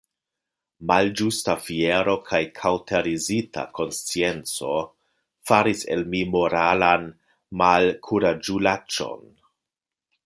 Malĝusta 0.91 1.53
fiero 1.65 2.15
kaj 2.29 2.39
kaŭterizita 2.61 3.65
konscienco 3.81 4.71
faris 5.51 5.85
el 5.97 6.03
mi 6.15 6.23
moralan 6.37 7.07
malkuraĝulaĉon. 7.65 9.25